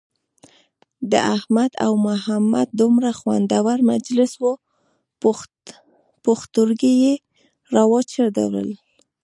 [1.11, 4.51] د احمد او محمد دومره خوندور مجلس وو
[6.25, 7.13] پوښتورگي یې
[7.73, 8.69] را وچاودل.